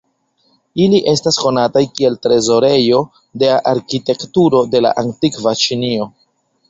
Ili 0.85 1.01
estas 1.11 1.37
konataj 1.43 1.83
kiel 1.99 2.17
trezorejo 2.25 3.03
de 3.43 3.53
arkitekturo 3.73 4.63
de 4.73 4.83
la 4.87 4.95
antikva 5.03 5.55
Ĉinio. 5.67 6.09